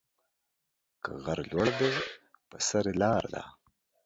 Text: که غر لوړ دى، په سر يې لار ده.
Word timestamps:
که 1.03 1.11
غر 1.23 1.39
لوړ 1.51 1.67
دى، 1.79 1.93
په 2.49 2.57
سر 2.67 2.85
يې 2.89 2.93
لار 3.01 3.23
ده. 3.33 3.43